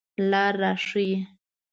لار 0.29 0.53
را 0.61 0.71
ښایئ 0.85 1.15